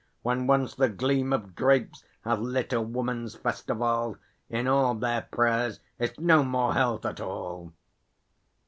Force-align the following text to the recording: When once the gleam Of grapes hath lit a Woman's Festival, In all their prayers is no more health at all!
When 0.23 0.47
once 0.47 0.73
the 0.73 0.89
gleam 0.89 1.31
Of 1.31 1.53
grapes 1.53 2.03
hath 2.21 2.39
lit 2.39 2.73
a 2.73 2.81
Woman's 2.81 3.35
Festival, 3.35 4.17
In 4.49 4.67
all 4.67 4.95
their 4.95 5.27
prayers 5.29 5.79
is 5.99 6.13
no 6.19 6.43
more 6.43 6.73
health 6.73 7.05
at 7.05 7.21
all! 7.21 7.71